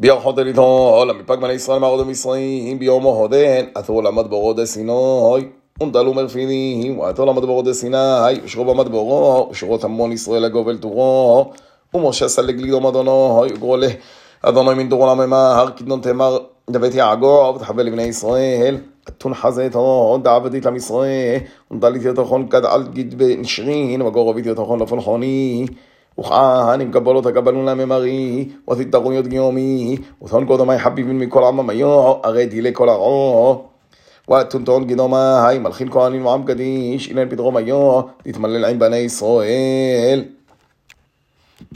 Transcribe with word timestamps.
ביום 0.00 0.20
חודן 0.20 0.46
איתו, 0.46 1.04
למפק 1.08 1.38
בני 1.38 1.52
ישראל 1.52 1.78
מערוד 1.78 2.00
המצרים, 2.00 2.78
ביום 2.78 3.02
הודן, 3.02 3.64
עתו 3.74 4.02
למד 4.02 4.26
בורו 4.26 4.52
דסינוי, 4.52 5.48
ונדלו 5.82 6.14
מרפינים, 6.14 6.98
ועתו 6.98 7.26
למד 7.26 7.44
בורו 7.44 7.62
דסיני, 7.62 8.40
ושרו 8.44 8.64
במד 8.64 8.88
בורו, 8.88 9.48
ושרות 9.50 9.84
המון 9.84 10.12
ישראל 10.12 10.42
לגובל 10.42 10.76
תורו, 10.78 11.50
ומשה 11.94 12.28
סלג 12.28 12.60
לידום 12.60 12.86
אדונו, 12.86 13.44
וגרו 13.50 13.76
לה, 13.76 13.88
אדוני 14.42 14.74
מן 14.74 14.88
דורו 14.88 15.06
לממהר, 15.06 15.70
כדנון 15.70 16.00
תמר, 16.00 16.38
דבית 16.70 16.94
יעגור, 16.94 17.54
ותחווה 17.56 17.84
לבני 17.84 18.02
ישראל, 18.02 18.76
אתון 19.08 19.34
חזיתו, 19.34 20.18
דעבדית 20.22 20.66
עם 20.66 20.76
ישראל, 20.76 21.38
ונדלית 21.70 22.02
יתוכון 22.04 22.48
כד 22.48 22.64
על 22.64 22.88
גיד 22.88 23.18
בנשרין, 23.18 24.02
וגור 24.02 24.30
רבית 24.30 24.46
יתוכון 24.46 24.82
לפולחוני, 24.82 25.66
אם 26.82 26.90
קבלות 26.92 27.26
הקבלון 27.26 27.68
ותתרון 28.70 29.14
יוד 29.14 29.26
גיומי, 29.26 29.96
ותהון 30.24 30.46
קודמי 30.46 30.78
חביבין 30.78 31.18
מכל 31.18 31.44
עמם 31.44 31.70
היו, 31.70 32.14
הרי 32.22 32.46
דילי 32.46 32.70
כל 32.72 32.88
הרעו. 32.88 33.64
ותונתון 34.30 34.86
גדומה, 34.86 35.48
היי 35.48 35.58
מלכין 35.58 35.90
כהנים 35.90 36.26
ועם 36.26 36.42
קדיש, 36.44 37.08
אילן 37.08 37.28
פתרום 37.28 37.56
היו, 37.56 38.00
תתמלל 38.22 38.64
עם 38.64 38.78
בני 38.78 38.96
ישראל. 38.96 40.24